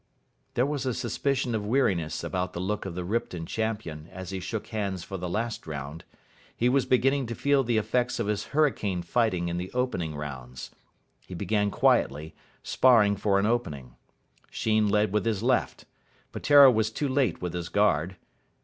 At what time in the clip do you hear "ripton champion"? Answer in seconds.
3.03-4.09